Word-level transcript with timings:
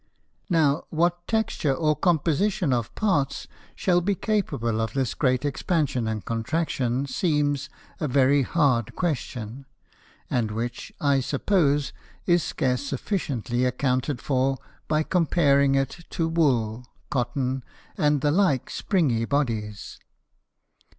Now 0.49 0.85
what 0.89 1.27
Texture 1.27 1.75
or 1.75 1.95
Composition 1.95 2.73
of 2.73 2.95
Parts 2.95 3.47
shall 3.75 4.01
be 4.01 4.15
capable 4.15 4.81
of 4.81 4.93
this 4.93 5.13
great 5.13 5.45
Expansion 5.45 6.07
and 6.07 6.25
Contraction, 6.25 7.05
seems 7.05 7.69
a 7.99 8.07
very 8.07 8.41
hard 8.41 8.95
Question; 8.95 9.67
and 10.27 10.49
which, 10.49 10.91
I 10.99 11.19
suppose, 11.19 11.93
is 12.25 12.41
scarce 12.41 12.81
sufficiently 12.83 13.63
accounted 13.63 14.21
for, 14.23 14.57
by 14.87 15.03
comparing 15.03 15.75
it 15.75 16.05
to 16.09 16.27
Wool, 16.27 16.83
Cotten, 17.11 17.63
and 17.95 18.21
the 18.21 18.31
like 18.31 18.71
springy 18.71 19.25
Bodies. 19.25 19.99